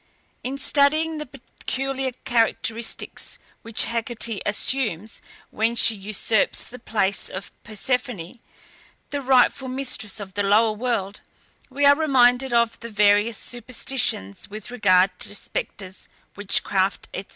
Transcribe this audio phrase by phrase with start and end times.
[0.43, 8.39] In studying the peculiar characteristics which Hecate assumes when she usurps the place of Persephone,
[9.11, 11.21] the rightful mistress of the lower world,
[11.69, 17.25] we are reminded of the various superstitions with regard to spectres, witchcraft, &c.